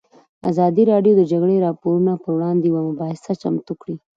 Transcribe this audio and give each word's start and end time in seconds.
ازادي 0.49 0.83
راډیو 0.91 1.13
د 1.15 1.17
د 1.19 1.21
جګړې 1.31 1.63
راپورونه 1.67 2.11
پر 2.23 2.31
وړاندې 2.35 2.65
یوه 2.69 2.81
مباحثه 2.89 3.31
چمتو 3.41 3.73
کړې. 3.81 3.95